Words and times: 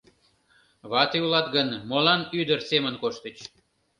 —Вате 0.91 1.17
улат 1.25 1.47
гын, 1.55 1.69
молан 1.89 2.21
ӱдыр 2.39 2.59
семын 2.69 2.95
коштыч? 3.01 3.37